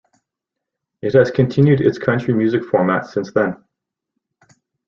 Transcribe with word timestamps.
It 1.03 1.13
has 1.13 1.29
continued 1.29 1.79
its 1.79 1.99
country 1.99 2.33
music 2.33 2.63
format 2.65 3.05
since 3.05 3.31
then. 3.33 3.63